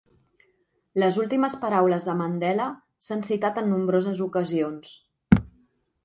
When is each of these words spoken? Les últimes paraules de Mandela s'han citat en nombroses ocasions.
Les 1.01 1.17
últimes 1.23 1.55
paraules 1.65 2.07
de 2.07 2.15
Mandela 2.21 2.65
s'han 3.07 3.21
citat 3.27 3.59
en 3.63 3.69
nombroses 3.73 4.23
ocasions. 4.27 4.95